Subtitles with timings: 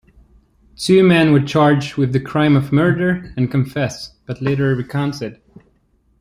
[0.77, 5.39] Two men were charged with the crime of murder and confessed, but later recanted.